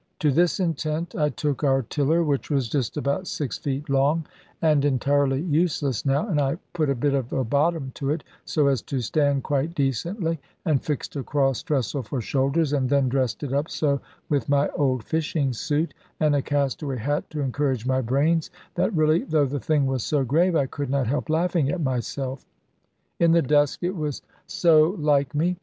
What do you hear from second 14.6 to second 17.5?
old fishing suit and a castaway hat to